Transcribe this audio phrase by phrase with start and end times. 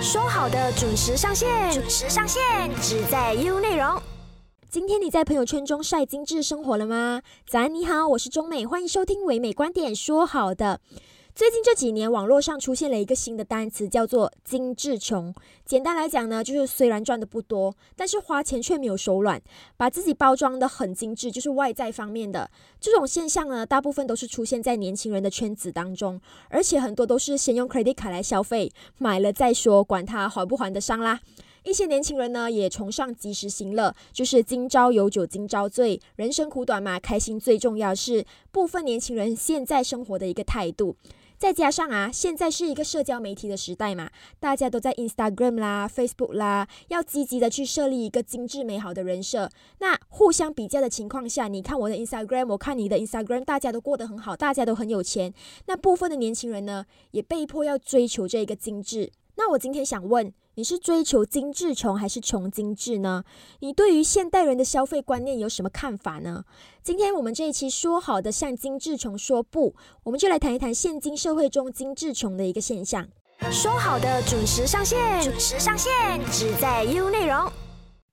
[0.00, 2.42] 说好的准时上线，准时上线，
[2.82, 4.00] 只在 U 内容。
[4.68, 7.22] 今天你在朋友圈中晒精致生活了吗？
[7.48, 9.96] 早安，你好，我是中美，欢迎收听唯美观点。
[9.96, 10.80] 说好的。
[11.36, 15.34] 最近这几年，网络上出现了一个新的单词，叫做“精致穷”。
[15.66, 19.38] 简单来讲呢，就是虽然赚的不多，但是花钱却没有手软，
[19.76, 31.20] 把自己包装的很精致，就是外在方面的这种现象呢，大部分都是出现在年轻人的圈子当中，而且很多都是先用 credit 卡来消费，买了再说，管他还不还得上啦。
[31.64, 40.96] 一些年轻人呢，也崇尚及时行乐，就是今朝有酒今朝醉，人生苦短嘛，开心最重要，是部分年轻人现在生活的一个态度。
[41.38, 49.50] 再加上啊，现在是一个社交媒体的时代嘛，大家都在 Instagram 啦、Facebook 啦，要积极的去设立一个精致美好的人设。
[49.80, 55.32] 那互相比较的情况下，你看我的 Instagram，我看你的 Instagram，大家都过得很好，大家都很有钱。
[55.66, 59.12] 那部分的年轻人呢，也被迫要追求这一个精致。
[59.36, 60.32] 那我今天想问。
[60.58, 63.24] 你是追求精致穷还是穷精致呢？
[63.60, 66.44] 你对于现代人的消费观念有什么看法呢？
[66.82, 73.06] 今天我们这一期说好的向精致穷说不，我们就来谈一谈现今社会中精致穷的一个现象。
[73.52, 75.92] 说好的准时上线，准时上线，
[76.32, 77.52] 只在 U 内容。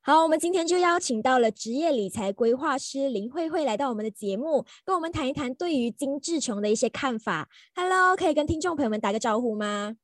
[0.01, 7.47] 好，我们今天就邀请到了职业理财规划师林慧慧来到我们的节目，跟我们谈一谈对于精致穷的一些看法。
[7.73, 9.95] Hello，可以跟听众朋友们打个招呼吗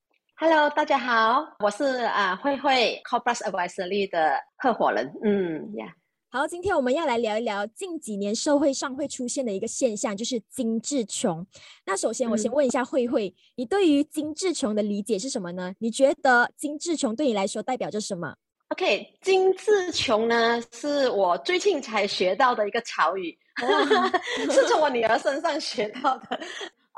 [0.41, 5.11] ？Hello，大家好，我是啊慧慧 c o p r a s Advisory 的合伙人。
[5.21, 5.93] 嗯呀，
[6.31, 11.45] 好，今天我们要来聊一聊近几年社会上会出现的一个现象，就是精致穷。
[11.85, 15.73] 那首先，我先问一下慧慧，你对于精致穷的理解是什么呢？
[15.79, 18.33] 你觉得精致穷对你来说代表着什么
[18.69, 23.37] ？OK，精致穷呢，是我最近才学到的一个潮语，
[24.49, 26.39] 是从我女儿身上学到的。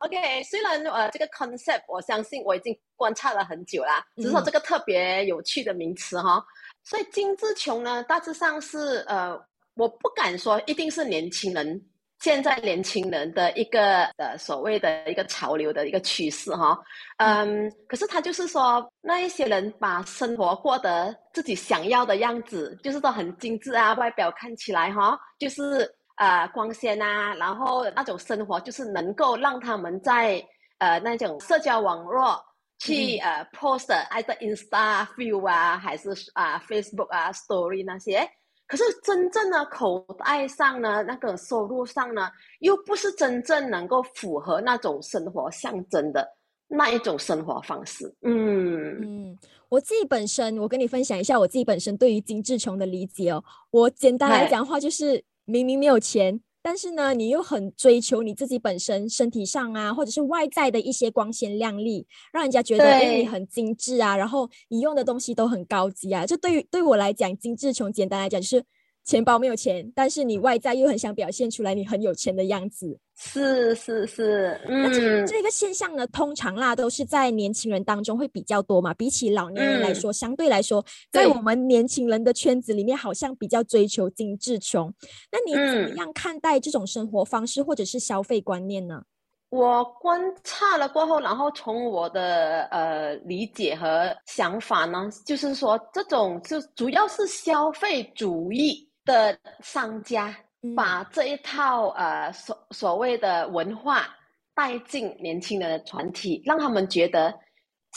[0.01, 6.43] OK，虽然呃这个 concept 我相信我已经观察了很久啦，只是说这个特别有趣的名词哈。
[6.83, 9.39] 所以精致穷呢，大致上是呃
[9.75, 11.79] 我不敢说一定是年轻人
[12.19, 16.75] 现在年轻人的一个呃所谓的一个潮流的一个趋势哈。
[17.17, 25.95] 嗯，可是他就是说那一些人把生活过得自己想要的样子，就是说很精致啊，外表看起来哈，就是。
[26.21, 30.39] 呃，光鲜啊，然后那种生活就是能够让他们在
[30.77, 32.39] 呃那种社交网络
[32.77, 38.29] 去呃 post 爱的 Insta view 啊，还是啊 Facebook 啊 Story 那些，
[38.67, 46.27] 可是真正的口袋上呢，那个收入上呢，又不是真正能够符合那种生活象征的
[46.67, 48.05] 那一种生活方式。
[48.21, 49.39] 嗯嗯，
[49.69, 53.43] 我自己本身，我跟你分享一下我自己本身对于精致穷的理解哦。
[53.71, 55.25] 我简单来讲话就是。
[55.45, 66.25] 明明没有钱，但是呢，你又很追求你自己本身身体上啊，或者是外在的一些光鲜亮丽，让人家觉得你很精致啊，然后你用的东西都很高级啊。
[66.25, 68.63] 这对于对我来讲，精致穷，简单来讲就是。
[69.03, 72.97] 钱包没有钱，但是你外在又很想表现出来你很有钱的样子。
[73.23, 78.93] 是是是，嗯这这个现象呢，通常啦都是在年轻人当中会比较多嘛。
[78.95, 84.91] 比起老年人来说，相对来说，在我们年轻人的圈子里面，好像比较追求精致穷。
[85.31, 89.03] 那你怎么样看待这种生活方式或者是消费观念呢？
[89.49, 98.87] 我观察了过后，然后从我的呃理解和想法呢，就是说这种就主要是消费主义。
[99.05, 100.35] 的商家
[100.75, 104.07] 把这一套呃所所谓的文化
[104.53, 107.33] 带进年轻人的团体，让他们觉得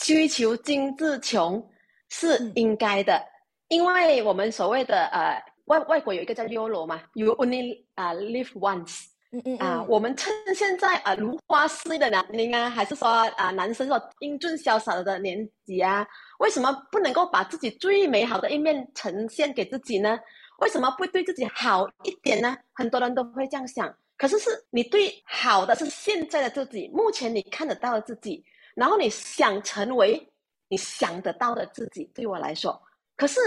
[0.02, 1.62] 追求精致穷
[2.08, 3.22] 是应该的，
[3.68, 16.06] 因为我们所谓的呃外外国有一个叫 “YOLO” 嘛，“You only 啊 live once”，嗯嗯啊，我们趁现在啊如花似玉的年龄啊，还是说啊男生说英俊潇洒的年纪啊，
[16.38, 20.18] 为什么不能够把自己最美好的一面呈现给自己呢？
[20.58, 22.56] 为什么不对自己好一点呢？
[22.72, 23.92] 很多人都会这样想。
[24.16, 28.44] 可是是你对好的是现在的自己，目前你看得到的自己，
[28.76, 30.32] 然后你想成为
[30.68, 32.04] 你想得到的自己。
[32.14, 32.80] 对我来说，
[33.16, 33.40] 可是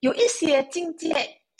[0.00, 1.14] 有一些境界，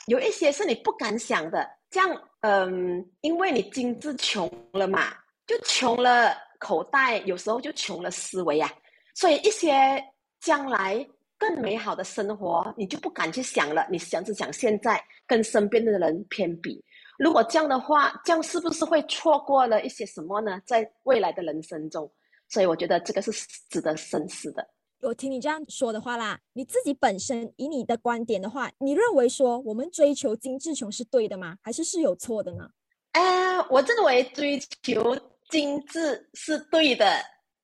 [0.07, 1.67] 有一些是你不敢想的。
[1.89, 5.15] 这样，嗯，因为你精致穷了嘛，
[5.47, 8.71] 就穷了口袋，有时候就穷了思维啊。
[9.15, 10.05] 所以一些
[10.41, 11.09] 将来。
[11.43, 13.85] 更美好的生活，你就不敢去想了。
[13.91, 16.81] 你想只想现在跟身边的人偏比。
[17.19, 20.63] 如果这样的话，这样是不是会错过了一些什么呢？
[20.65, 22.09] 在未来的人生中，
[22.49, 23.33] 所以我觉得这个是
[23.69, 24.65] 值得深思的。
[25.01, 31.57] 我听你这样说的话啦，你自己本身以你的观点的话，你认为说我们追求精致穷是对的吗？
[31.61, 32.69] 还是是有错的呢？
[33.15, 35.17] 呃，我认为追求
[35.51, 37.05] 精致是对的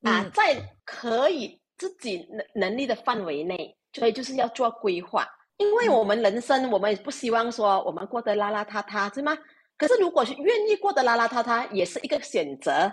[0.02, 1.57] 啊，在可以。
[1.78, 5.26] 自己能能力的范围内，所以就是要做规划。
[5.56, 9.36] 因为我们人生，我们也不希望说我们过得邋邋遢遢，是吗？
[9.76, 12.92] 可是如果是愿意过得邋邋遢遢，也是一个选择。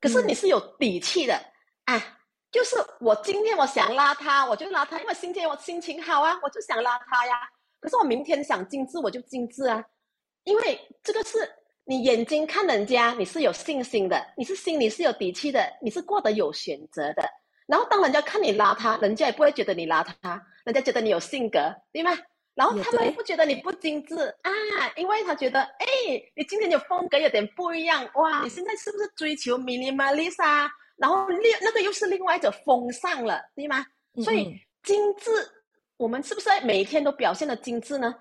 [0.00, 1.34] 可是你是有底气的
[1.86, 2.18] 啊，
[2.50, 7.34] 就是我今天我想邋遢，我就邋遢，因为今天我心情好啊，我就想邋遢呀。
[7.80, 9.84] 可是我明天想精致，我就精致啊。
[10.44, 11.38] 因为这个是
[11.84, 17.28] 你眼睛看人家，你是有信心的，你是心里是有底气的，你是过得有选择的。
[17.66, 20.40] 然后当人家看你邋遢，人家也不会觉得你邋遢。
[20.64, 22.10] 人家觉得你有性格，对吗？
[22.54, 24.50] 然后他们也不觉得你不精致啊，
[24.96, 25.86] 因为他觉得，哎，
[26.36, 28.42] 你今天的风格有点不一样，哇！
[28.42, 30.70] 你现在是不是追求 minimalist 啊？
[30.96, 33.84] 然后另那个又是另外一种风尚了，对吗？
[34.22, 35.30] 所以精致，
[35.96, 38.14] 我们是不是每一天都表现的精致呢？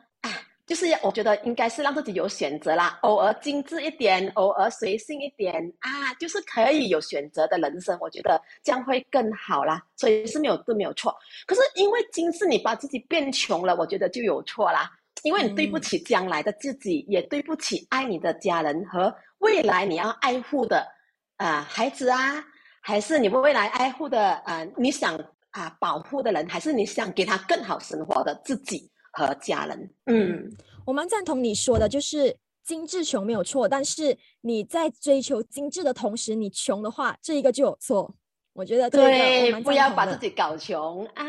[0.66, 9.84] 就是我觉得应该是让自己有选择啦，偶尔精致一点，偶尔随性一点啊，就是可以有选择的人生，我觉得这样会更好啦。
[9.98, 11.14] 所以是没有都没有错。
[11.46, 14.90] 可是因为精致，你把自己变穷了，我觉得就有错啦。
[15.24, 20.88] 因为你对不起将来的自己，也对不起爱你的家人和未来你要爱护的
[21.36, 22.44] 啊孩子啊，
[22.80, 25.18] 还是你未来爱护的啊你想
[25.52, 28.90] 啊保护的人，还是你想给他更好生活的自己。
[29.14, 30.52] 和家人，嗯，
[30.86, 38.12] 我蛮赞同你说的，就是精致穷没有错，但是你在追求精致的同时，你穷的话，这一个就有错。
[38.54, 41.24] 我觉得对，不要把自己搞穷啊。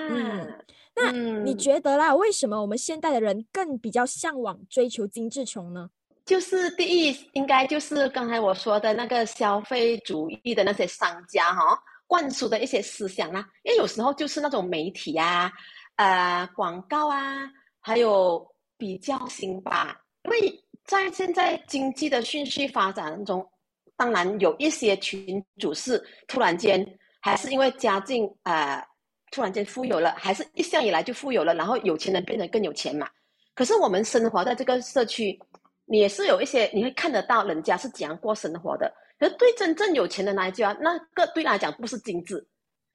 [0.95, 5.91] 那你觉得啦，为什么我们现代的人更比较向往追求精致穷呢？
[6.25, 15.53] 就是第一，应该就是刚才我说的那个消费主义的那些商家哈，灌输的一些思想啊，因为有时候就是那种媒体啊，
[15.97, 17.51] 呃，广告啊。
[17.87, 18.43] 还有
[18.79, 23.47] 比较型吧，因为在现在经济的迅速发展中，
[23.95, 26.83] 当然有一些群主是突然间，
[27.21, 28.83] 还是因为家境啊，
[29.31, 33.07] 突然间富有了，还是一向以来就富有了，然后有钱人变得更有钱嘛。
[33.55, 35.39] 可是我们生活在这个社区，
[35.85, 38.91] 你也是有一些你会看得到人家是怎样过生活的。
[39.19, 42.43] 可是对真正有钱的那一家，那个对来讲不是精致。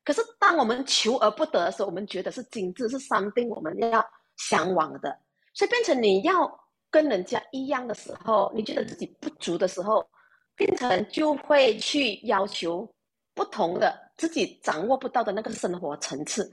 [0.03, 4.03] 可是当我们求而不得的时候，我们觉得是精致，是商定我们要。
[4.39, 5.15] 向往的，
[5.53, 6.49] 所以变成你要
[6.89, 10.03] 跟人家一样的时候，你觉得自己不足的时候，
[10.55, 12.89] 变成就会去要求
[13.35, 16.49] 不同的自己掌握不到的那个生活层次，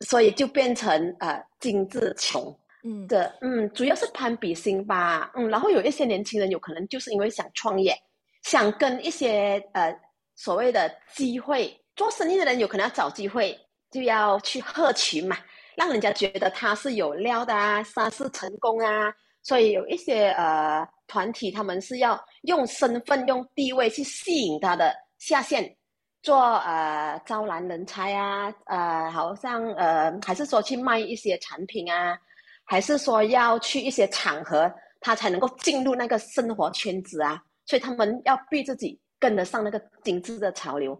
[0.00, 7.94] 所以就变成呃精致穷，嗯的嗯，主要是攀比心吧，嗯，然后有一些年轻人有可能就是因为想创业，
[8.42, 9.94] 想跟一些呃
[10.36, 13.58] 所谓的机会做生意的人有可能要找机会，
[13.90, 15.36] 就要去合群嘛。
[15.76, 19.12] 让人家觉得他是有料的啊，他是成功啊，
[19.42, 25.76] 所以有一些呃团体，他们是要用身份、用地位去吸引他的下线，
[26.22, 32.16] 做呃招揽人才啊，呃，好像呃，还是说去卖一些产品啊，
[32.64, 40.96] 还是说要去一些场合，他才能够进入那个生活圈子啊，所以他们要逼自己跟得上那个精致的潮流。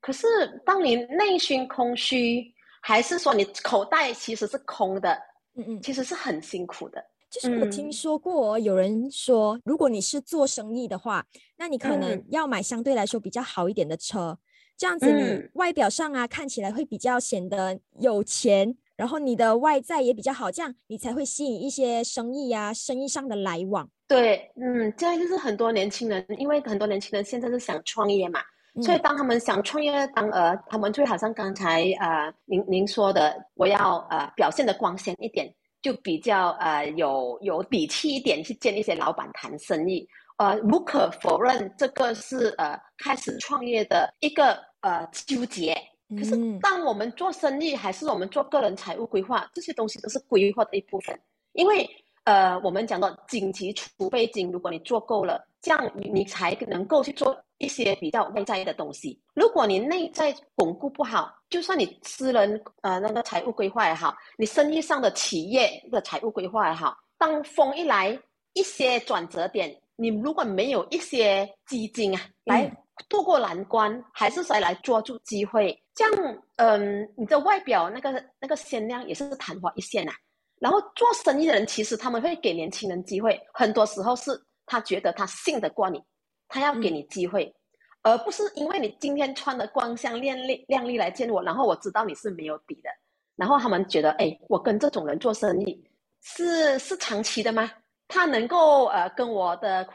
[0.00, 0.26] 可是
[0.66, 2.54] 当你内心空虚。
[2.88, 5.12] 还是说你口袋其实是空的，
[5.56, 7.04] 嗯嗯，其实是很辛苦的。
[7.28, 11.22] 就是我听说过有人说，如果你是做生意的话，
[11.58, 14.38] 那你可能要买相对来说比较好一点的车，
[14.74, 23.86] 这样子你外表上啊看起来会比较显得有钱，然后你的外在也比较好，这样你才会吸引一些生意呀、生意上的来往。
[24.06, 28.40] 对，嗯，这样就是很多年轻人，因为很多年轻人现在是想创业嘛。
[28.82, 40.06] 所以，当他们想创业，当呃，他们就好像刚才呃，您您说的，我要呃表现的光鲜一点，就比较呃有有底气一点去见一些老板谈生意。
[40.36, 45.76] 呃，无可否认，这个是呃开始创业的一个呃纠结。
[46.16, 51.18] 可是，当我们做生意，还是我们做个人财务规划，这些东西都是规划的一部分。
[51.52, 51.88] 因为
[52.28, 57.34] 呃，我们讲到紧急储备金，如果你做够了，这样你你才能够去做。
[57.56, 68.16] 一些比较外在的东西，如果你内在巩固不好，就算你私人呃那个财务规划也好，你生意上的企业的财务规划也好，当风一来，
[68.52, 72.70] 一些转折点，你如果没有一些基金啊，来
[73.08, 75.76] 渡过难关，还是谁来抓住机会？
[75.96, 80.12] 这样，嗯，你的外表那个那个鲜亮也是昙花一现呐。
[80.60, 84.30] 然后做生意的人，其实他们会给年轻人机会，很多时候是
[84.66, 86.02] 他觉得他信得过你。
[86.50, 87.54] 他要给你机会，
[88.00, 92.88] 而不是因为你今天穿的光鲜亮丽亮丽来见我，然后我知道你是没有底的，
[93.36, 95.84] 然后他们觉得，哎，我跟这种人做生意
[96.22, 97.70] 是是长期的吗？
[98.08, 99.86] 他能够呃跟我的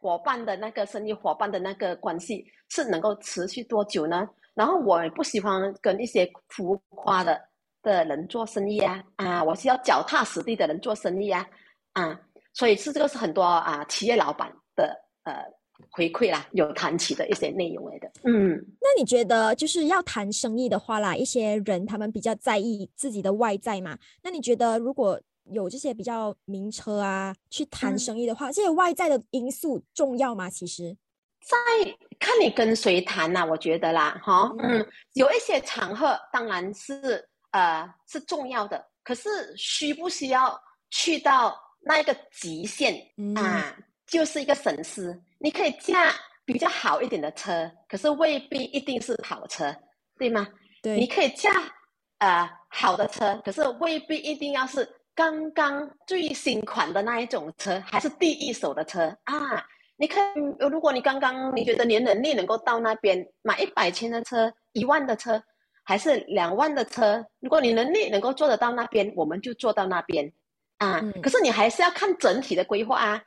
[0.00, 4.28] 伙伴的那个生意伙伴的那个关系是能够持续多久呢？
[4.54, 7.36] 然后我也不喜欢跟一些浮夸的
[7.92, 11.46] 的人做生意啊，啊，我是要脚踏实地的人做生意啊，
[11.92, 12.20] 啊，
[12.52, 15.32] 所以是这个是很多啊企业老板的呃
[15.92, 18.10] 回馈啦，有谈起的一些内容来的。
[18.24, 23.96] 嗯，那你觉得就是要谈生意的话啦，一些人他们比较在意自己的外在嘛？
[24.22, 25.20] 那你觉得如果
[25.52, 30.50] 有这些比较名车啊，去谈生意的话，这些外在的因素重要吗？
[30.50, 30.96] 其实？
[31.46, 31.56] 在
[32.18, 37.24] 看你跟谁谈呐，我觉得啦，哈，嗯，有一些场合当然是
[37.56, 40.60] 呃是重要的，可是需不需要
[40.90, 42.94] 去到那一个极限
[43.34, 43.74] 啊？
[44.06, 46.12] 就是一个损失，你可以驾
[46.44, 49.74] 比较好一点的车，可是未必一定是跑车，
[50.18, 50.46] 对吗？
[50.82, 51.50] 对，你可以驾
[52.18, 59.66] 呃好的车，可是未必一定要是刚刚最新款的那一种车，还是第一手的车啊。
[59.96, 60.22] 你看，
[60.70, 65.42] 如果你刚刚你觉得你能力能够到那边买一百千的车、一万的车，
[65.86, 70.30] 还是两万的车，如果你能力能够做得到那边，我们就做到那边
[70.78, 71.00] 啊。
[71.22, 73.22] 可是你还是要看整体的规划啊，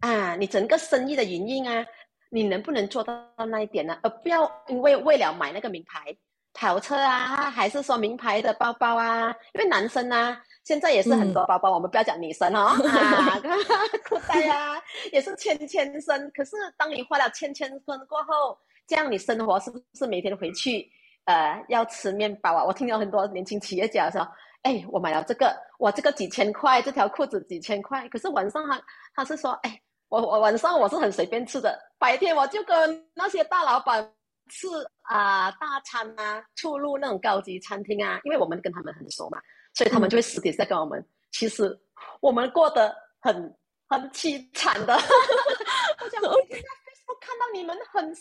[0.00, 1.84] 啊，你整个生意的营运啊，
[2.30, 3.98] 你能不能做到那一点呢？
[4.02, 6.14] 而不要因为为了买那个名牌
[6.52, 9.34] 跑车啊，还是说名牌的包包啊？
[9.54, 10.40] 因为男生啊。
[10.64, 13.42] 现在也是很多包包，我们不要讲女生哦， 啊，
[14.08, 16.30] 裤带啊，也是千千身。
[16.30, 20.88] 可是当你花了千千身过后，这样你生活是不是每天回去，
[21.24, 22.64] 呃，要吃面包啊？
[22.64, 24.26] 我听到很多年轻企业家说，
[24.62, 28.08] 哎，我买了这个，我这个几千块，这条裤子几千块。
[28.08, 28.82] 可是晚上他
[29.14, 34.12] 他是说，哎，我我晚上我是很随便吃的，白天我就跟那些大老板
[34.50, 34.66] 吃
[35.02, 39.38] 啊大餐啊，出入那种高级餐厅啊，因为我们跟他们很熟嘛。
[39.74, 41.78] 所以他们就会私底下跟我们，其实
[42.20, 43.34] 我们过得很
[43.88, 44.92] 很凄惨的。
[44.94, 46.81] 我讲我在 Facebook
[47.24, 48.12] 看到你们很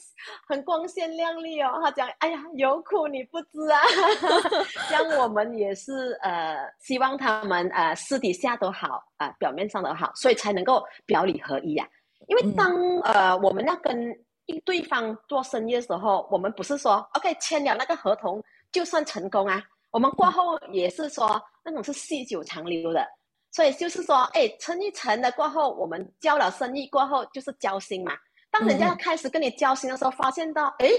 [0.47, 3.81] 很光鲜亮丽哦，他讲哎呀有苦你不知啊。
[4.89, 11.87] 像我们也是呃，希望他们呃私底下都好啊，表面上都好，所以才能够表里合一呀。
[12.27, 14.15] 因为当呃我们要跟
[14.63, 18.41] 对方做生意的时候，我们不是说 OK 签了那个合同
[18.71, 19.63] 就算成功啊。
[19.89, 23.05] 我们过后也是说那种是细酒长流的，
[23.51, 28.13] 所以就是说，哎，成一成的过后，我们交了生意过后就是交心嘛。
[28.51, 30.89] 当人家开始跟你交心的时候，发现到，哎，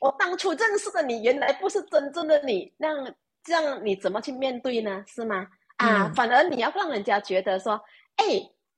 [0.00, 5.02] 我当初认识的你原来不是真正的你，那样这样你怎么去面对呢？
[5.06, 5.46] 是吗？
[5.78, 7.80] 啊，反而你要让人家觉得说，
[8.16, 8.24] 哎，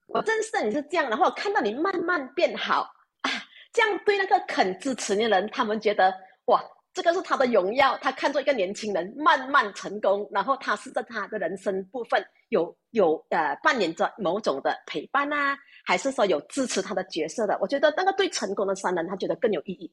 [0.06, 2.90] 我认识的你是这样，然后看到你慢慢变好
[3.22, 3.30] 啊，
[3.72, 6.14] 这样对那个肯支持你的人，他们觉得
[6.46, 6.62] 哇。
[6.92, 17.56] 这个是他的荣耀，他看作一个年轻人慢慢成功，然后他是在他的人生部分有有呃扮演着某种的陪伴啊，还是说有支持他的角色的？
[17.60, 19.92] 我觉得那个对成功的商人，他觉得更有意义。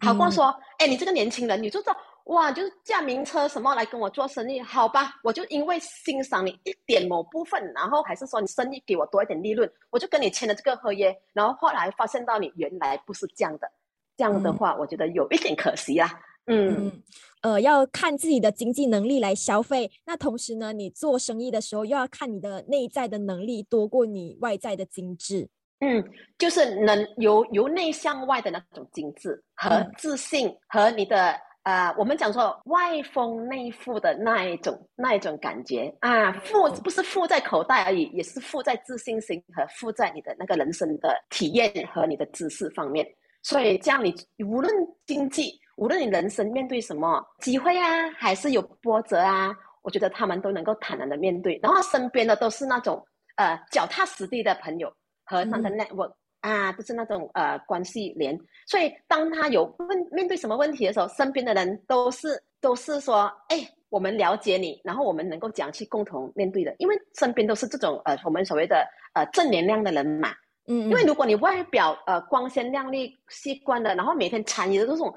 [0.00, 1.94] 好过说，哎，你这个年轻人，你就说
[2.26, 4.60] 哇，就是驾名车什么来跟我做生意？
[4.60, 13.70] 好吧，我就因为欣赏你一点某部分，然后还是说你生意给我多一点利润，我就跟你签了这个合约，然后后来发现到你原来不是这样的，
[14.16, 16.08] 这样的话，我觉得有一点可惜啊。
[16.50, 17.02] 嗯，
[17.42, 19.90] 呃，要看自己的经济能力来消费。
[20.06, 25.46] 那同时呢，你做生意的时候又要看你的内在的能力多过你外在的精致。
[25.80, 26.02] 嗯，
[26.38, 43.06] 就是能由由内向外的那种精致和自信，和你的呃，我们讲说外丰内富的那一种那一种感觉啊，富不是富在口袋而已，也是富在自信心和富在你的那个人生的体验和你的知识方面。
[43.42, 44.72] 所以这样，你无论
[45.04, 45.60] 经济。
[45.78, 51.58] 无论你人生面对什么机会啊，还是有波折啊，我觉得他们都能够坦然的面对。
[51.62, 53.00] 然后身边的都是那种
[53.36, 54.92] 呃脚踏实地的朋友
[55.24, 58.36] 和他的 network 啊，就是那种呃关系连。
[58.66, 66.74] 所以当他有问面对什么问题的时候，身边的人都是都是说，哎，我们了解你，然后我们能够讲去共同面对的。
[66.78, 70.30] 因为身边都是这种呃我们所谓的呃正能量的人嘛。
[70.66, 70.88] 嗯。
[70.88, 75.14] 因为如果你外表呃光鲜亮丽、习惯的，然后每天参与的这种。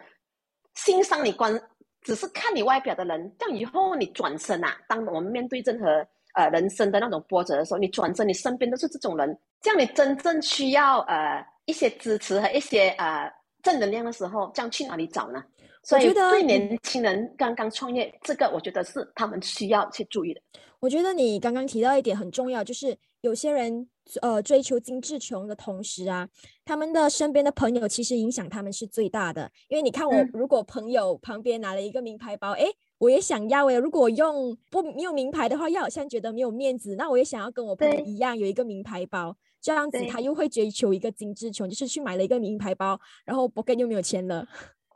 [0.84, 1.62] 欣赏你观，
[2.02, 15.44] 只是看你外表的人，这样以后你转身啊，当我们面对任何呃人生的那种波折的时候，你转身，你身边都是这种人，这样你真正需要呃一些支持和一些呃正能量的时候，这样去哪里找呢？
[15.84, 20.42] 所以对年轻人刚刚创业，这个我觉得是他们需要去注意的。
[20.80, 23.88] 我觉得你刚刚提到一点很重要，就是有些人。
[24.22, 26.27] 呃，追求精致穷的同时啊，
[26.65, 29.50] 他们的身边的朋友其实影响他们是最大的。
[29.70, 32.65] 因为你看，我如果朋友旁边拿了一个名牌包，哎，
[32.98, 33.75] 我也想要哎。
[33.75, 36.96] 如果用不没有名牌的话，又好像觉得没有面子。
[36.96, 44.46] 那我也想要跟我朋友一样有一个名牌包，这样子他又会追求一个精致穷，就是去买了一个名牌包，然后 pocket 又没有钱了。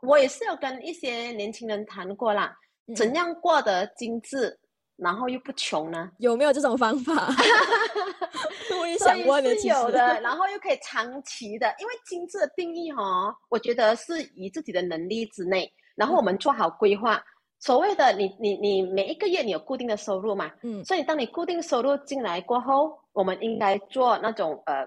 [0.02, 2.54] 我也是有跟一些年轻人谈过啦，
[2.94, 4.58] 怎样过得精致，
[4.96, 6.10] 然后又不穷呢？
[6.18, 7.28] 有没有这种方法？
[8.80, 17.22] 我也想过是有的，然后又可以长期的，因为精致的定义哈，我觉得是以自己的能力之内，然后我们做好规划。
[17.58, 20.50] 所谓的你你你每一个月你有固定的收入嘛？
[20.62, 24.86] 嗯，所以当你固定收入进来过后，我们应该做那种呃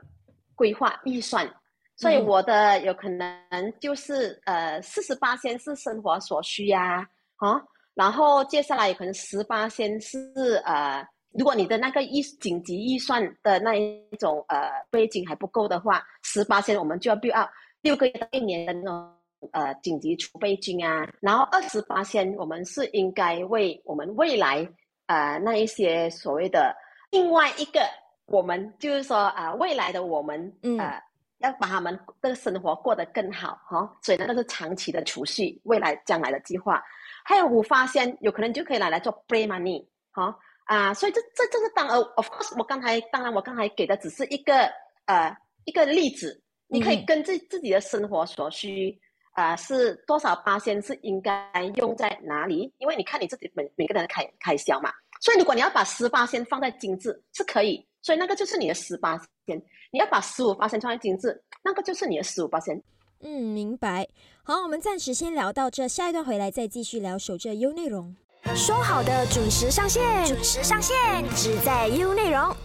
[0.56, 1.52] 规划预算。
[1.98, 7.06] 所以我的有可能就是呃四十八先是生活所需呀，
[7.38, 7.62] 啊，
[8.00, 10.18] 然后接下来有可能十八先是
[10.64, 17.50] 呃，如果你的那个预紧急预算的那一种呃背景还不够的话，十八先我们就要 build up
[17.82, 19.14] 六个月到一年的那种
[19.52, 24.66] 呃紧急储备金啊，然后二十八先我们是应该为我们未来
[25.08, 26.74] 呃那一些所谓的
[27.12, 27.82] 另外一个
[28.28, 31.04] 我们就是说啊未来的我们呃。
[31.42, 36.84] 要把他们的生活过得更好，哈，所以那个是长期的储蓄，未来将来的计划。
[37.30, 44.68] 还有五发现，有可能就可以拿来做 play money，哈啊，所以这这这是当然，of course，我刚才当然我刚才给的只是一个
[45.06, 49.00] 呃一个例子，你可以根据自己的生活所需
[49.34, 52.74] 啊，是多少八仙是应该用在哪里？
[52.80, 57.88] 因为你看你自己每每个人的开开销嘛，所以如果你要把十八仙放在精致是可以。
[58.02, 62.82] 所以那个就是你的十八仙，你要把十五八仙放在精致，那个就是你的十五八千。
[63.22, 64.08] 嗯，明白。
[64.44, 68.16] 好，我们暂时先聊到这，下一段回来再继续聊守着 U 内容。
[68.56, 70.96] 说好的准时上线，准时上线，
[71.36, 72.56] 只在 U 内容。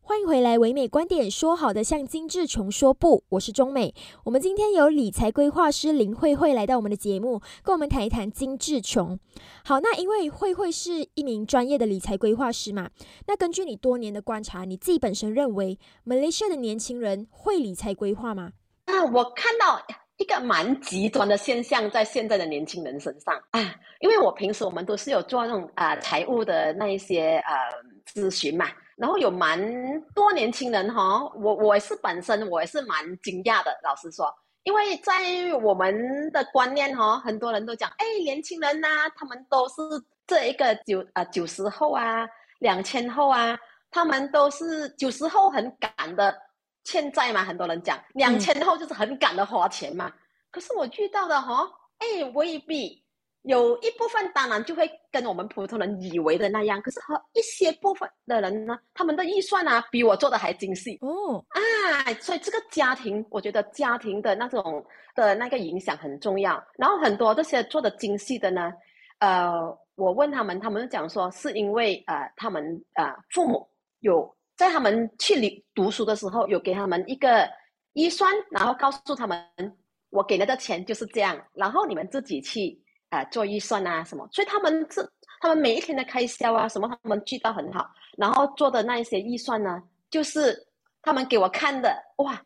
[0.00, 3.94] 欢迎回来，唯美观点说好的向金志琼说不，我是中美。
[4.24, 9.18] 我们今天有理财规划师林慧慧来到我们的节目，跟我们谈一谈金志琼。
[9.64, 12.90] 好，那因为慧慧是一名专业的理财规划师嘛，
[13.26, 18.52] 那根据你多年的观察，你自己本身认为马来西亚的年轻人会理财规划吗？
[18.92, 19.80] 啊，我看到
[20.18, 27.54] 一个蛮极端的现象在现在的年轻人身上啊，因为我平时我们都是有做那种啊财务的那一些呃
[28.06, 28.66] 咨询嘛。
[28.94, 29.58] 然后有蛮
[30.14, 34.32] 多年轻人哈，我我是本身我也是蛮惊讶的，老实说，
[34.64, 35.12] 因为在
[35.62, 39.74] 我们的观念哈，很多人都讲，哎，年轻人呐，他们都是
[40.26, 42.28] 这一个九啊九十后啊，
[42.60, 43.58] 两千后啊，
[43.90, 46.36] 他们都是九十后很赶的
[46.84, 50.12] 欠债嘛，很多人讲，两千后就是很赶的花钱嘛。
[50.50, 53.02] 可是我遇到的哈，哎，未必。
[53.44, 66.64] 有一部分当然就会跟我们普通人以为的那样，可是和一些部分的人呢，他们的预算啊比我做的还精细哦啊，所以这个家庭，我觉得家庭的那种的那个影响很重要。
[66.78, 68.72] 然后很多这些做的精细的呢，
[69.18, 69.52] 呃，
[69.96, 72.62] 我问他们，他们讲说是因为呃，他们
[72.94, 73.68] 呃父母
[73.98, 77.48] 有在他们去读读书的时候有给他们一个
[77.94, 79.44] 预算，然后告诉他们，
[80.10, 82.80] 我给了的钱就是这样，然后你们自己去。
[83.12, 85.06] 啊，做预算啊什么，所以他们是
[85.42, 87.86] 他们每一天的开销啊什么，他们记得很好。
[88.16, 90.56] 然后做的那一些预算呢，就是
[91.02, 92.40] 他们给我看的，哇，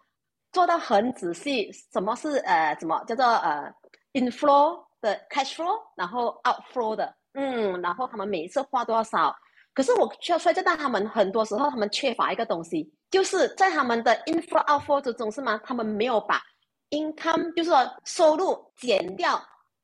[0.50, 1.70] 做到很仔细。
[1.92, 3.72] 什么是呃，什么叫做呃
[4.14, 9.36] ，inflow 的 cash flow，然后 outflow 的，嗯，然后他们每一次花多少？
[9.76, 15.60] 可是我需要说，这但他们很多时候他们缺乏一个东西，就是在他们的 inflow outflow 之中是吗？
[15.62, 16.42] 他们没有把
[16.90, 19.40] income，就是说收入减掉。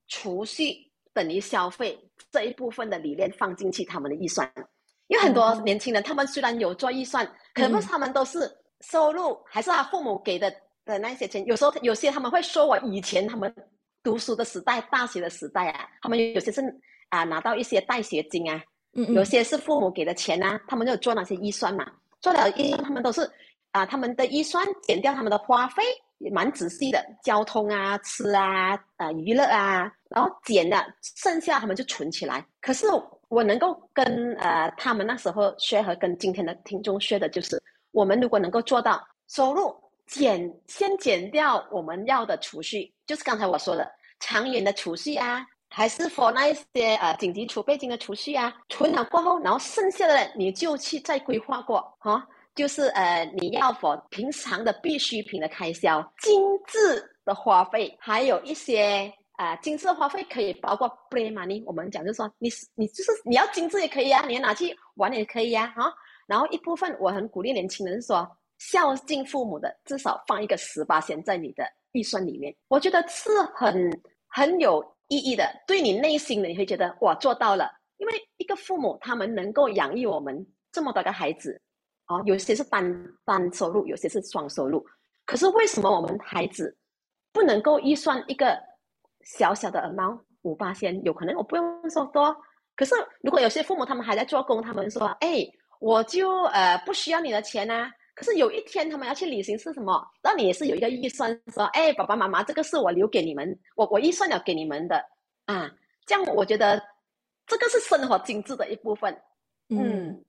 [0.08, 0.76] 储蓄
[1.14, 1.98] 等于消费
[2.30, 4.46] 这一部分的理念放进去他们的预算，
[5.06, 8.40] 因为很多年轻人他们虽然有做预算，可是他们都是
[8.80, 11.42] 收入还是他父母给的的那些钱。
[11.46, 13.54] 有时候有些他们会说我以前他们
[14.02, 16.62] 读书的时代、大学的时代啊，他们有些是
[17.08, 21.86] 啊拿到一些带学金啊，有些是父母给的钱啊，他们就做那些预算嘛，
[22.20, 23.30] 做了预算他们都是
[23.70, 25.82] 啊他们的预算减掉他们的花费。
[26.30, 32.46] 蛮仔细的，交通啊、吃啊、啊娱乐啊，然后减了，剩下他们就存起来。
[32.60, 32.86] 可是
[33.26, 39.74] 我能够跟呃他们那时候学和跟今天的听众学的就是，我们如果能够做到收入
[40.06, 52.26] 减，先减掉我们要的储蓄，就是刚才我说的长远的储蓄啊，还是放那一些呃紧急储备金的储蓄啊，存了过后，然后剩下的你就去再规划过哈。
[52.54, 61.62] 就是呃，你要否平常的必需品的开销、精致的花费，还有一些啊，精致的花费可以包括 play money。
[61.64, 65.90] 我们讲就是说，你你就是你要精致也可以啊，你要拿去玩也可以呀，哈。
[66.26, 73.90] 然后一部分我很鼓励年轻人说，孝敬父母的至少放一个十八钱在你的预算里面，我觉得是很
[74.28, 75.44] 很有意义的。
[75.66, 80.34] 对你内心的你会觉得哇做到了，因为一个父母他们能够养育我们
[80.70, 81.60] 这么多个孩子。
[82.08, 82.82] 哦，有些是单
[83.24, 84.84] 单收入，有些是双收入。
[85.24, 86.76] 可是为什么我们孩子
[87.32, 88.58] 不能够预算一个
[89.36, 92.36] 小小的耳毛五八千，有可能我不用说多。
[92.74, 95.46] 可是如果有些父母他们还在做工，他们说：“哎，
[95.78, 100.06] 我就呃不需要你的钱啊。”可是有一天他们要去旅行是什么？
[100.22, 105.02] 那你也是有一个预算，说：“哎，爸爸妈妈，这个是我留给你们，我我预算了给你们的
[105.46, 105.70] 啊。”
[106.04, 106.82] 这样我觉得
[107.46, 109.16] 这个是生活精致的一部分。
[109.68, 110.24] 嗯，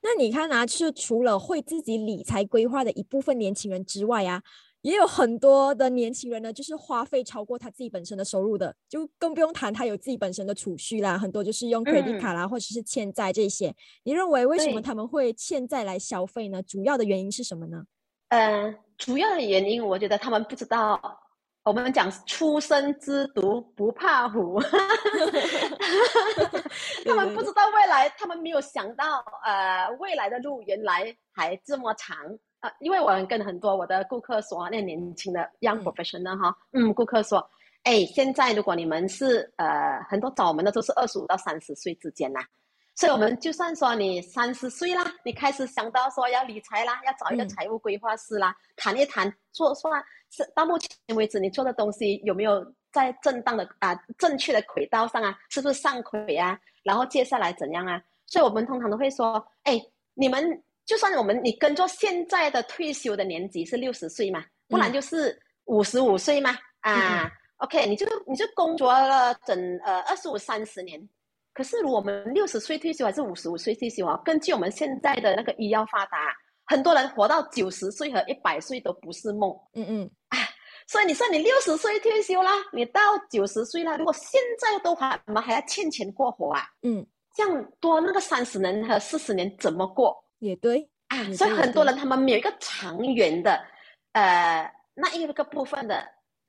[0.00, 4.42] 那你看啊，就是除了会自己理财规划的一部分年轻人之外啊。
[4.88, 11.18] 也有很多的年轻人呢，就是花费超过他自己本身的收入的，就更不用谈他有自己本身的储蓄啦。
[11.18, 13.74] 很多就是用 credit 卡啦，或者是欠债这些。
[14.04, 16.62] 你认为为什么他们会欠债来消费呢？
[16.62, 17.84] 主要的原因是什么呢？
[18.28, 20.98] 嗯，主要的原因，我觉得他们不知道。
[21.64, 24.58] 我们讲出生之犊不怕虎，
[27.04, 32.16] 他们不知道未来，他们没有想到，呃，未来的路原来还这么长。
[32.60, 37.38] 啊，因为我跟很多我的顾客说，那年轻的 young professional 哈，嗯，顾客说，
[37.84, 42.40] 哎，现在如果你们是呃很多找我们的都是二十五到三十岁之间呐，
[42.96, 56.58] 所以我们就算说你三十岁啦，你开始想到说要理财啦，要找一个财务规划师啦，谈一谈做算是到目前为止你做的东西有没有在正当的啊正确的轨道上啊，是不是上轨啊？
[56.82, 58.02] 然后接下来怎样啊？
[58.26, 59.80] 所以我们通常都会说，哎，
[60.14, 60.60] 你们。
[60.88, 70.98] 就算我们你跟着现在的退休的年纪是六十岁嘛，不然就是五十五岁嘛啊，OK，你就你就工作了整呃二十五三十年，
[71.52, 74.18] 可是如果我们六十岁退休还是五十五岁退休啊？
[74.24, 79.54] 根据我们现在的那个医药发达，很多人活到九十岁和一百岁都不是梦。
[79.74, 80.38] 嗯嗯，啊，
[80.86, 86.62] 所以你说你六十岁退休啦，你到九十岁啦，如果现在都还我们还要欠钱过活啊？
[86.80, 90.16] 嗯，这样多那个三十年和四十年怎么过？
[90.38, 93.60] 也对啊，所以很多人他们没有一个长远的，
[94.12, 96.06] 呃，那一个部分的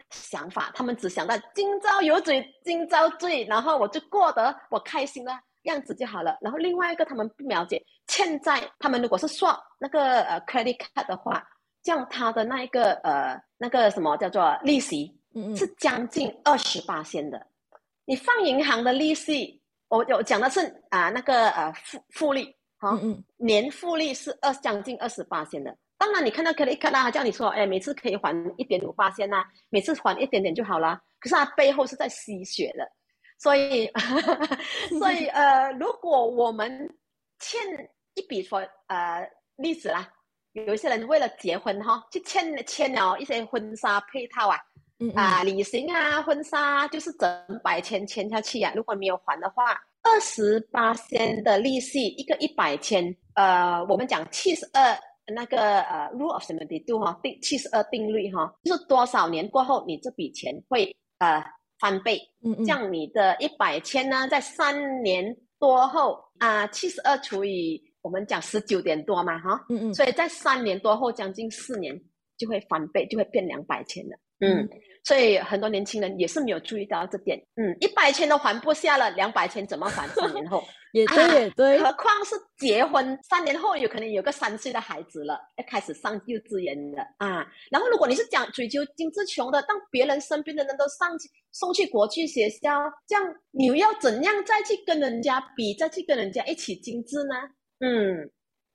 [0.10, 5.32] 想法，他们只想到今朝有酒今朝醉，然后我就过得我开心的
[5.64, 6.38] 样子就好了。
[6.42, 11.44] 然后另外一个他们不了解欠债，他们如果是刷那个呃 credit card 的话，
[11.82, 17.48] 这样他的那一个呃那个什么叫做利息，嗯嗯，是将近二十八线的。
[18.06, 22.56] 你放银行的利息，我我讲的是啊那个呃复复利。
[22.80, 25.78] 好，嗯年复利是二将近二十八线的。
[25.98, 30.98] 当然，你看到可里克拉他叫你说，哎，每次可以还一点五八千呐，每次还一点点就好了。
[31.20, 32.90] 可是他背后是在吸血的，
[33.38, 33.92] 所以，
[34.98, 36.90] 所以 呃，如果我们
[37.40, 37.60] 欠
[38.14, 40.10] 一笔说呃例子啦，
[40.54, 44.58] 有一些人为了结婚哈，去欠欠了一些婚纱配套啊，
[45.16, 47.30] 啊，旅行啊，婚纱就是整
[47.62, 49.78] 百千欠下去呀，如果没有还的话。
[50.02, 54.98] 二十八千的利息，一个一百千，呃，我们讲七十二
[55.34, 61.44] 那个呃，rule of seventy two 哈，定七十二定律哈，就是多少年过后你这笔钱会呃
[61.80, 71.94] 翻倍，嗯嗯，这样你的一百千呢，在三年多后啊，七十二除以我们讲十九点多嘛哈，嗯嗯，所以在三年多后，将近四年
[72.38, 74.68] 就会翻倍，就会变两百千了，嗯。
[75.06, 80.06] 所以很多年轻人也是没有注意到这点，嗯，一百千都还不下了，两百千怎么还？
[80.10, 87.48] 三年后 也对，也对，何况是结婚三年后有可能有个三岁的孩子了，要开始上幼稚园了啊。
[87.72, 92.70] 然后如果你是讲追求精致穷的，当别人身边的人都上去送去国际学校，
[93.08, 97.36] 这样你又要怎样再去跟人家比，再去跟人家一起精致呢？
[97.80, 98.30] 嗯，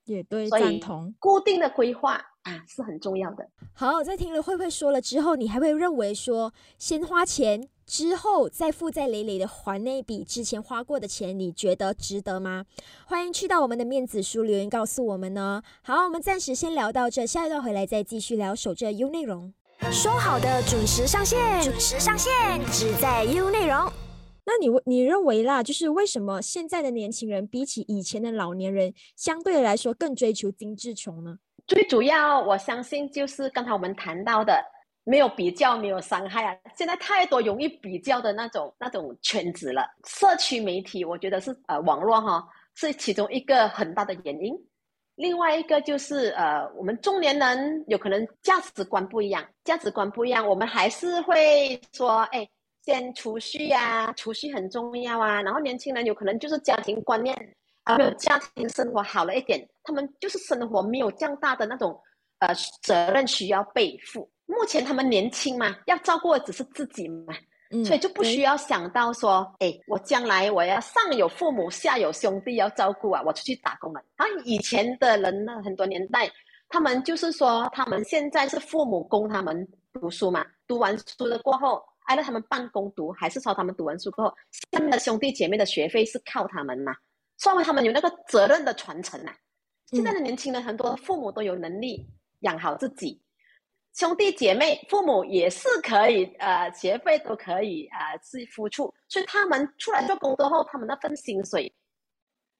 [0.06, 2.24] 也对，赞同固定的规划。
[2.44, 3.46] 啊，是很重要的。
[3.74, 12.66] 好，在听了慧慧说了之后，你还会认为说，先花钱之后再负债累累的还那笔之前花过的钱，你觉得值得吗？
[13.06, 15.62] 欢迎去到我们的面子书留言告诉我们呢。
[15.82, 19.52] 好，我们暂时先聊到这，下一段回来再继续聊守着 U 内容。
[19.90, 22.32] 说好的准时上线，准时上线，
[22.70, 23.90] 只在 U 内容。
[24.46, 31.38] 那你你认为啦，就是为什么现在的年轻人比起以前的老年人，相对来说更追求精致穷呢？
[31.66, 34.62] 最主要，我相信就是刚才我们谈到的，
[35.04, 36.54] 没有比较，没有伤害啊。
[36.76, 44.54] 现在太多容易比较的那种那种圈子了，社区媒体，我觉得是呃网络哈，是其中一个很大的原因。
[45.16, 52.46] 另外一个就是呃，我们中年人有可能价值观不一样，价值观不一样，我们还是会说，哎，
[52.84, 55.40] 先储蓄呀，储蓄很重要啊。
[55.40, 57.34] 然后年轻人有可能就是家庭观念。
[57.84, 61.98] 啊，没有家庭生活好了一点，他们就是生活没有这样大的那种
[62.40, 64.28] 呃责任需要背负。
[64.46, 67.34] 目前他们年轻嘛，要照顾的只是自己嘛，
[67.84, 74.00] 所以就不需要想到说，哎，我将来我要上有父母，下有兄弟要照顾啊，我出去打工了。
[74.16, 76.30] 啊，以前的人呢，很多年代，
[76.68, 84.34] 他们就是说，他们现在是父母供他们读书嘛，读完书了过后挨着他们办公读，还是说他们读完书过后，
[84.72, 86.94] 下面的兄弟姐妹的学费是靠他们嘛？
[87.38, 89.34] 说明他们有那个责任的传承啊。
[89.86, 92.06] 现在的年轻人很多父母都有能力
[92.40, 93.20] 养好自己，
[93.94, 101.72] 兄弟姐妹父母也是可以，呃，学费都可以啊，去付出，所以他们出来做工作后，他们那份薪水。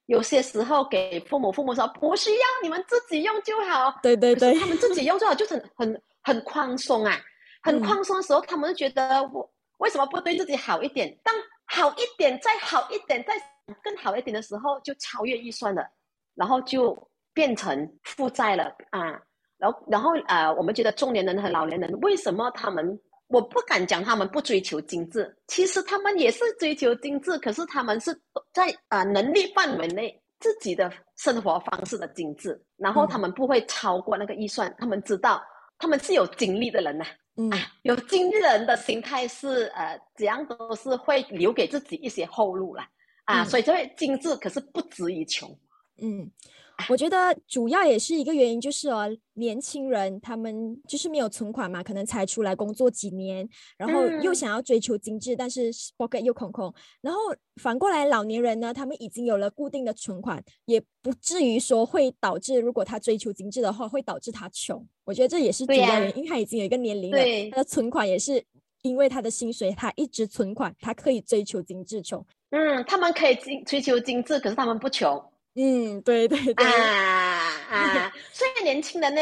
[0.06, 3.98] 有些时候给父母，父母说不需要，你们自己用就好。
[4.02, 7.18] 对对对，他们自己用就好，就很很很宽松啊，
[7.62, 11.18] 很宽松的时候，他们就觉得我为什么不对自己好一点？
[11.24, 11.34] 当
[11.64, 13.34] 好一点，再好一点，再
[13.82, 15.86] 更好一点的时候，就超越预算了，
[16.34, 16.96] 然后就
[17.32, 19.20] 变成负债了啊。
[19.56, 22.98] 然后然后呃，我们觉得中年人和老年人为什么他们？
[23.28, 28.14] 我不敢讲他们不追求精致，其实他们也是追求精致，可是他们是
[28.52, 35.42] 在啊能力范围内自己的生活方式的精致，然后他们不会超过那个预算，他们知道
[35.78, 37.04] 他们是有精力的人呐，
[37.36, 37.50] 嗯，
[37.82, 42.86] 有精力的人的心态是呃怎样都是会留给自己一些后路啦，
[43.24, 45.58] 啊，所以这位精致，可是不止于穷，
[46.00, 46.30] 嗯。
[46.88, 56.74] 我觉得主要也是一个原因，就是哦，年轻人他们就是没有存款嘛，可能才出来工作几年，然后又想要追求精致，但是 pocket 又空空。
[57.00, 57.20] 然后
[57.62, 64.84] 反过来，老年人呢，他们已经有了固定的存款，也不至于说会导致，如果他追求精致的话，会导致他穷。
[65.04, 67.18] 我觉得这也是主要原因，因为他已经有一个年龄了，
[67.52, 68.44] 他的存款也是
[68.84, 72.22] 因为他的薪水，他一直存款，他可以追求精致穷。
[72.50, 75.16] 嗯，他们可以精追求精致，可是他们不穷。
[75.54, 78.12] 嗯，对对对啊啊！
[78.30, 79.20] 所以年轻人呢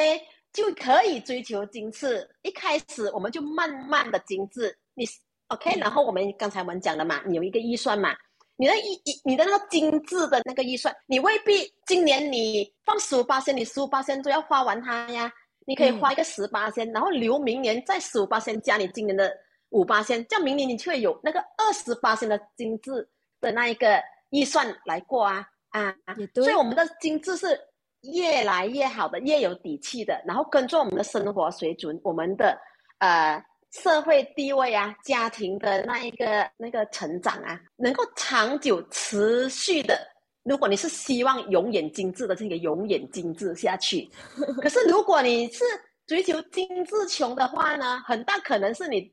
[0.53, 2.29] 就可以追求精致。
[2.43, 5.07] 一开始我们就慢慢的精致，你
[5.47, 5.79] OK？
[5.79, 8.17] 然后我们刚才我们讲了嘛，你有一个预算嘛，
[8.57, 15.33] 你的一一你的那个精致的那个预算，你未必今年你放十五八千，你十五八千都要花完它呀。
[15.65, 19.33] 你可以花一个十八千，然后留明年再十五八千加你今年的
[19.73, 23.09] 五八千，这样明年你就会有那个二十八千的精致
[23.41, 25.47] 的那一个预算来过啊。
[25.71, 25.95] 啊，
[26.35, 27.59] 所以我们的精致是
[28.03, 30.23] 越来越好的，越有底气的。
[30.27, 32.59] 然后跟着我们的生活水准，我们的
[32.99, 39.99] 呃社会地位啊，家庭的那一个那个成长啊，能够长久持续的。
[40.43, 44.11] 如果你是希望永远精致的，这个永远精致下去。
[44.61, 45.65] 可是如果你是
[46.07, 49.11] 追求精致穷的话呢，很大可能是你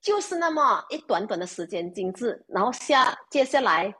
[0.00, 3.94] 就是那么一短短的时间精致，然后下接下来。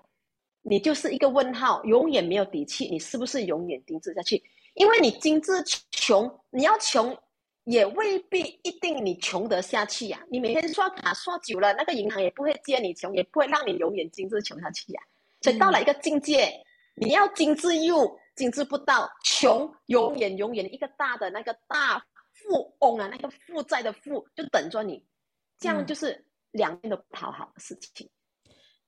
[0.63, 2.91] 你就是一个问号，永远没有底气。
[2.91, 4.43] 你是不是永远精致下去？
[4.75, 5.53] 因为你精致
[5.91, 7.17] 穷，你要穷
[7.65, 10.23] 也未必一定你穷得下去呀。
[10.29, 15.01] 你每天刷卡刷久了，那个银行也不会借你穷，也不会让你永远精致穷下去呀。
[15.41, 16.53] 所以到了一个境界，
[16.97, 25.03] 你要精致又精致不到，穷永远永远一个大的那个大富翁啊，那个负债的负就等着你，
[25.59, 28.09] 这样就是两边都不讨好的事情。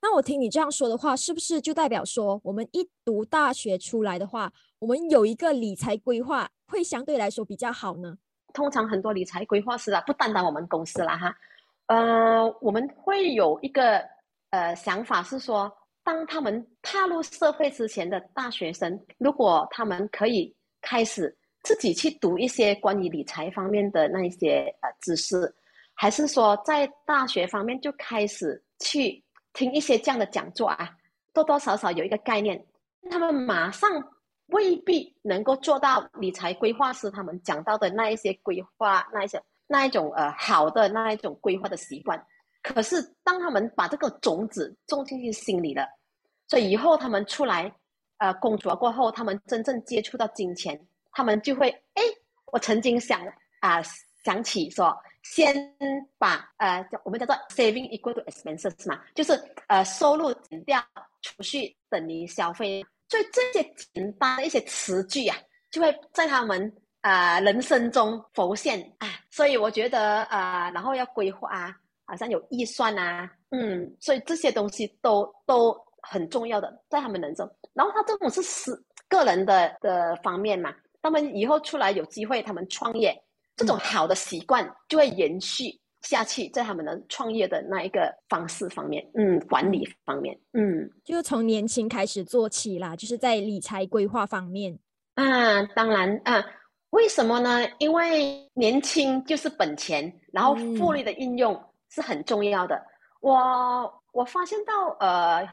[0.02, 8.16] 那我听你这样说的话，是不是就代表说，我们一读大学出来的话，我们有一个理财规划会相对来说比较好呢？
[8.54, 11.36] 通常很多理财规划师啊，不单单我们公司啦哈，
[11.86, 14.02] 呃，我们会有一个
[14.50, 15.70] 呃想法是说，
[16.02, 25.54] 当他们踏入社会之前的大学生，如果他们可以开始自己去读一些关于理财方面的那一些呃知识，
[26.00, 29.22] 还是说在大学方面就开始去。
[29.52, 30.88] 听一些这样的讲座啊，
[31.34, 32.64] 多多少少有一个概念，
[33.10, 33.90] 他们马上
[34.46, 42.24] 未必能够做到理财规划师他们讲到的那一些规划，那一些那一种呃好的那一种规划的习惯。
[42.62, 45.84] 可是当他们把这个种子种进去心里了，
[46.46, 47.74] 所以以后他们出来
[48.18, 52.02] 呃工作过后，他们真正接触到金钱，他们就会哎，
[52.52, 53.20] 我曾经想
[53.58, 53.82] 啊
[54.24, 54.96] 想起说。
[55.22, 55.54] 先
[56.18, 59.32] 把呃，我们叫做 saving equal to expenses 嘛，就是
[59.68, 60.82] 呃，收入减掉
[61.22, 65.36] 储蓄等于消费，所以这些简单的一些词句啊，
[65.70, 69.08] 就会在他们啊人生中浮现啊。
[69.30, 77.48] 所以我觉得啊，然后要规划啊，好像有预算啊，嗯，所以这些东西都都很重要的，在他们人生。
[77.74, 83.22] 然后他这种是私个人的的方面嘛，他们以后出来有机会，他们创业。
[83.60, 94.78] 这种好的习惯就会延续下去，在他们的创业的那一个方式方面，嗯，管理方面，嗯，就是从年轻开始做起啦，就是在理财规划方面
[95.16, 96.42] 啊，当然啊，
[96.88, 97.68] 为什么呢？
[97.76, 102.82] 因为年轻就是本钱，然后复利的应用是很重要的。
[103.20, 105.46] 我我发现到呃，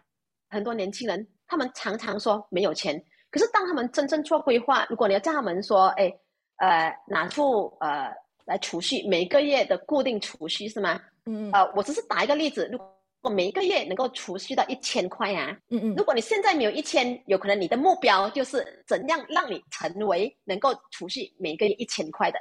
[0.50, 2.98] 很多年轻人他们常常说没有钱，
[3.30, 6.18] 可是当他们真正做规划，如果你要叫他们说，哎。
[6.58, 8.12] 呃，拿出呃
[8.46, 11.00] 来储蓄，每个月的固定储蓄是吗？
[11.26, 22.40] 嗯，呃，我只是打一个例子，如果每一个月能够储蓄到一千块啊，嗯嗯，如果你现在没有一千，有可能你的目标就是怎样让你成为能够储蓄每个月一千块的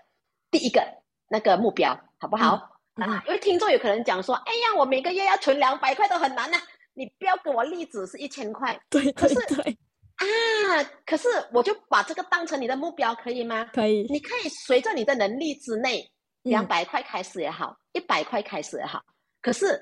[0.50, 0.80] 第一个
[1.28, 2.70] 那个目标，好不好？
[2.94, 6.56] 啊，因为听众有可能讲说，哎呀，我每个月要存两百块都很难呐，
[6.94, 9.76] 你不要给我例子是一千块，对，可是对。
[10.16, 13.68] 啊，可是我就把这个当成你的目标，可以吗？
[13.72, 14.06] 可以。
[14.08, 16.10] 你可以随着你的能力之内，
[16.42, 19.02] 两百块开始也好，一百块开始也好。
[19.42, 19.78] 可是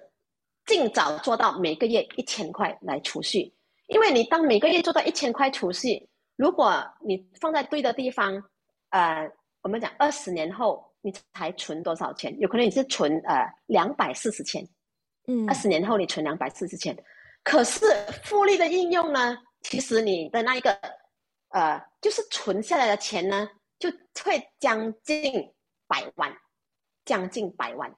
[0.66, 3.52] 尽早做到每个月一千块来储蓄，
[3.86, 8.42] 因为你当每个月做到一千块储蓄，如果你放在对的地方，
[8.90, 9.30] 呃，
[9.62, 12.36] 我们讲二十年后你才存多少钱？
[12.40, 14.66] 有可能你是存呃两百四十千，
[15.28, 16.96] 嗯，二十年后你存两百四十千，
[17.44, 17.86] 可是
[18.24, 19.38] 复利的应用呢？
[19.64, 20.78] 其实你的那一个，
[21.48, 23.48] 呃，就是存下来的钱呢，
[23.78, 23.90] 就
[24.22, 25.52] 会将近
[25.88, 26.32] 百万，
[27.04, 27.92] 将近百万。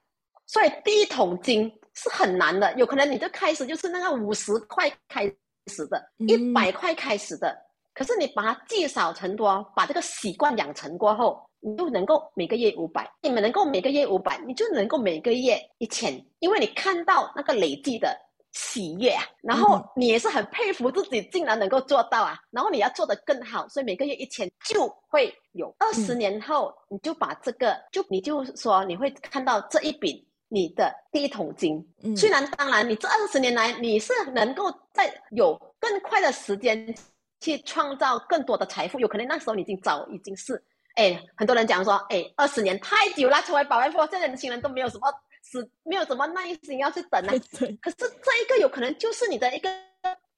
[0.46, 5.24] 所以第一桶金是很难的，有可能你就开始就是那个五十块开
[5.66, 7.55] 始的，一百块开始的。
[7.92, 13.11] 可是你把它积少成多，把这个习惯养成过后，你就能够每个月五百。
[13.22, 18.26] 你们能够每个月五百，你就能够每个月一千，因为你看到那个累计的。
[18.59, 31.87] 喜悦啊，然后你也是很佩服自己竟然能够做到啊，然后你要做得更好，所以每个月一千就会有二十年后，你就把这个就你就说你会看到这一笔你的第一桶金。
[32.16, 36.95] 虽然当然你这二十年来你是能够在有更快的时间
[37.40, 40.64] 去创造更多的财富，有可能那时候你已经早已经是
[40.95, 45.12] 哎，很多人讲说哎，二十年太久了，成为百万富翁，现在年轻人都没有什么。
[45.49, 47.33] 是没有怎么耐心要去等啊，
[47.81, 49.71] 可是这一个有可能就是你的一个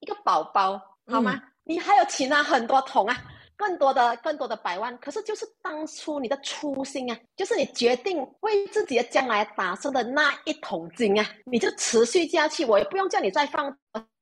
[0.00, 1.42] 一个宝宝，好吗？
[1.64, 3.16] 你还有其他很多桶啊，
[3.56, 13.74] 更多的更多的百万，可是就是当初你的初心啊，就是你决定为自己的将来打算的那一桶金啊，你就持续下去，我也不用叫你再放，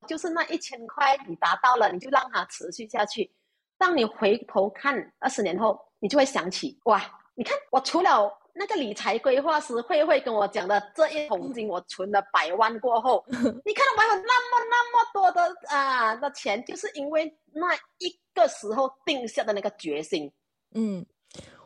[0.06, 3.28] 就是那一千块你达到了，你就让它持续下去。
[3.76, 7.02] 当你回头看二十年后，你就会想起哇，
[7.34, 8.32] 你看我除了。
[8.58, 20.32] 那个理财规划师慧慧跟我讲的这一桶金，我存了百万过后， 你看到我有那么那么多的啊的钱，就是因为那一个时候定下的那个决心。
[20.74, 21.04] 嗯，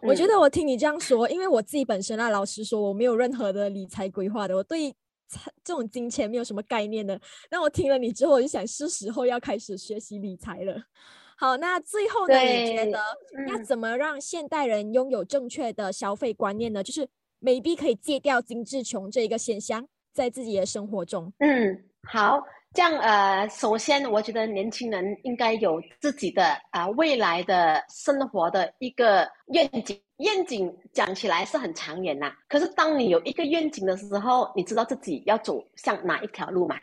[0.03, 4.93] 我觉得我听你这样说，因为我自己本身啊，老实说，我没有任何的理财规划的，我对
[5.63, 7.21] 这种金钱没有什么概念的。
[7.51, 10.83] 那我听了你之后，我就想是时候要开始学习理财了。
[11.41, 12.39] 好，那最后呢？
[12.39, 13.01] 你觉得
[13.49, 16.83] 要怎么让现代人拥有正确的消费观念呢？
[16.83, 17.09] 就是
[17.41, 21.33] maybe 可以戒掉精致穷这一个现象，在自己的生活中。
[21.39, 22.39] 嗯，好，
[22.75, 29.99] 这样呃，首先我觉得年轻人应该有自己的啊未来的生活的一个愿景。
[30.19, 36.77] 愿景讲起来是很长远呐，可是当你有一个愿景的时候，你知道自己要走向哪一条路吗？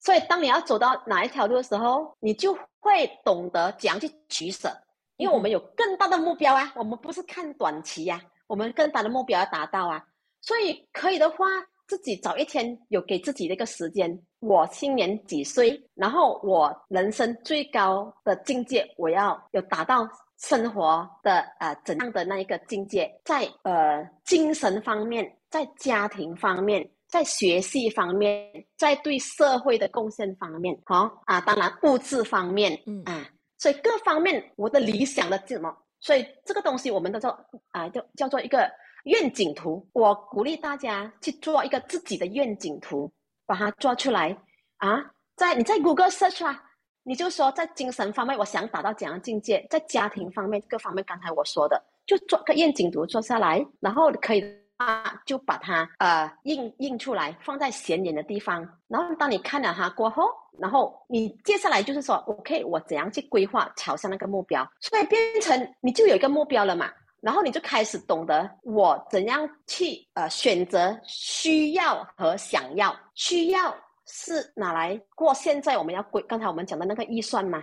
[0.00, 4.70] 所以，当你要走到哪一条路的时候，你就会懂得怎样去取舍。
[5.16, 10.02] 因为我们有更大的目标啊，我们不是看短期呀，我们更大的目标要达到啊。
[10.40, 11.44] 所以，可以的话，
[11.86, 14.18] 自己早一天有给自己的一个时间。
[14.38, 15.78] 我今年几岁？
[15.94, 20.08] 然后我人生最高的境界，我要有达到
[20.38, 26.90] 生活的呃怎样的那一个境界，在呃精神方面，在家庭方面。
[27.10, 35.76] 在学习方面，在对社会的贡献方面，好啊，当然物质方面，嗯啊，所以各方面我的理想的什么？
[35.98, 37.28] 所以这个东西我们都叫
[37.72, 38.70] 啊，叫叫做一个
[39.04, 39.84] 愿景图。
[39.92, 43.12] 我鼓励大家去做一个自己的愿景图，
[43.44, 44.38] 把它做出来
[44.76, 45.04] 啊。
[45.36, 46.62] 在你在 Google search 啊，
[47.02, 54.59] 你就说在精神方面我想达到怎样境界，在家庭方面各方面，刚才我说的，就做个愿景图做下来，然后可以。
[54.80, 58.66] 啊，就把它呃印印出来，放在显眼的地方。
[58.88, 60.24] 然后当你看了它过后，
[60.58, 64.66] 然后你接下来就是说，OK，我怎样去规划朝向那个目标？
[64.80, 66.90] 所以变成你就有一个目标了嘛。
[67.20, 72.98] 然后你就开始懂得我怎样去呃选择需要和想要。
[73.14, 73.76] 需要
[74.06, 77.62] 是拿来过现在我们要规，刚才我们讲的那个预算嘛。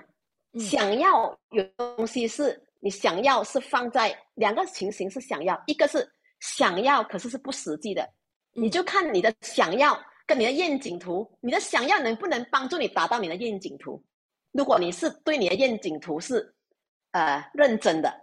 [0.60, 1.64] 想要有
[1.98, 6.08] 东西是你想要是放在两个情形是想要，一个是。
[6.40, 8.08] 想要可是是不实际的，
[8.54, 14.04] 你就看你的想要跟你的愿景图，你的想要能不能帮助你达到你的愿景图？
[14.52, 16.54] 如果你是对你的愿景图是
[17.12, 18.14] 呃认真的，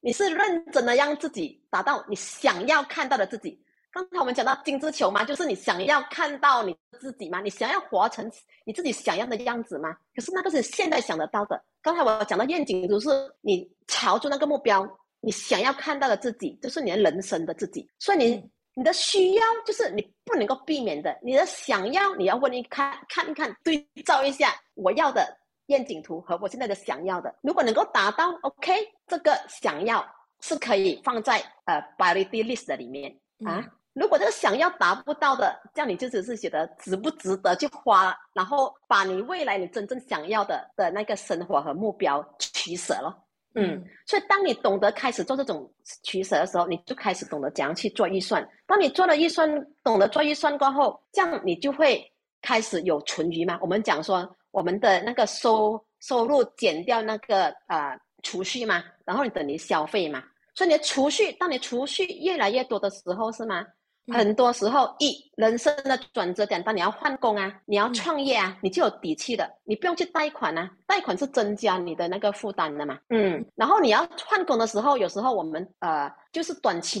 [0.00, 3.62] 你是认真的让自己达到你想要看到的自己。
[3.92, 7.40] 刚才我们讲到精致球嘛，就是你想要看到你自己嘛？
[7.40, 8.30] 你想要活成
[8.64, 9.92] 你自己想要的样子嘛？
[10.14, 11.60] 可是那个是现在想得到的。
[11.82, 13.08] 刚才我讲的愿景图是
[13.40, 14.86] 你朝着那个目标。
[15.20, 17.88] 你想要看到的自己，就是你的人生的自己。
[17.98, 28.72] 所以你你的需要就是你不能够避免的，你的想要你要问一看看一看对照一下我要的愿景图和我现在的想要的，如果能够达到，OK，
[29.06, 30.06] 这个想要
[30.40, 33.14] 是可以放在呃 priority list 的里面
[33.44, 33.64] 啊。
[33.92, 43.24] 如果这个想要达不到的，这样你就只是觉得值不值得去花，然后把你未来你真正想要的的那个生活和目标取舍了。
[43.54, 45.68] 嗯，所以当你懂得开始做这种
[46.04, 48.48] 取舍的时候，你就开始懂得怎样去做预算。
[48.66, 49.48] 当你做了预算，
[49.82, 52.00] 懂得做预算过后，这样你就会
[52.42, 53.58] 开始有存余嘛。
[53.60, 60.22] 我们讲说我们的那个收收入减掉那个呃储蓄嘛，然后你等于消费嘛。
[60.54, 63.66] 所以你的储蓄，当你储蓄越来越多的时候，是吗？
[64.08, 72.98] 很多时候，一人生的转折点，当你要换工啊，你要创业啊，你就有底气的，你不用去贷款啊，贷款是增加你的那个负担的嘛。
[73.10, 77.00] 嗯，然后你要换工的时候，有时候我们呃，就是短期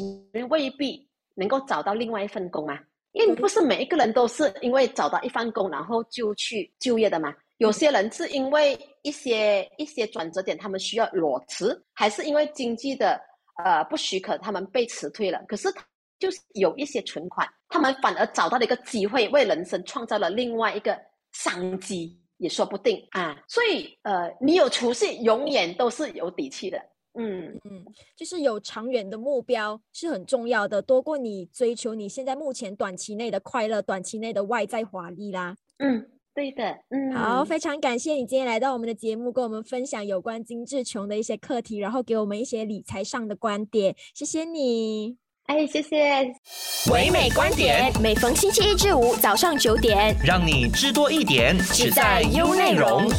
[0.50, 2.78] 未必能够找到另外一份工嘛，
[3.12, 13.20] 因为不是每一个人都是因为找到一份工然后就去就业的嘛，有些人是因为一些一些转折点，他们需要裸辞，还是因为经济的
[13.64, 15.68] 呃不许可，他们被辞退了，可是。
[16.20, 20.96] 就是有一些存款，他们反而找到了一个机会，为人生创造了另外一个
[21.32, 23.42] 商机，也说不定啊。
[23.48, 26.78] 所以，呃，你有储蓄，永远都是有底气的。
[27.14, 35.56] 嗯嗯，就是有长远的目标是很重要的，多过你追求你现在目前短期内的快乐，短期内的外在华丽啦。
[35.78, 36.78] 嗯，对的。
[36.90, 43.96] 嗯，好，非常感谢你今天来到我们的节目，跟我们分享有关精致穷的一些课题，然后给我们一些理财上的观点。
[44.14, 45.29] 谢谢你。
[45.50, 46.32] 哎，谢谢。
[46.92, 53.10] 唯美观点，每逢星期一至五早上九点，让你知多一点，只在优内容。